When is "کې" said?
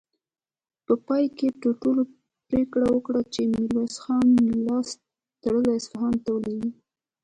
1.37-1.47